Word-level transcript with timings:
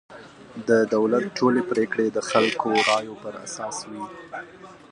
د 0.67 0.69
دولت 0.93 1.23
ټولې 1.37 1.61
پرېکړې 1.71 2.07
د 2.11 2.17
خلکو 2.29 2.69
رایو 2.89 3.15
پر 3.23 3.33
اساس 3.45 3.77
وي. 3.89 4.03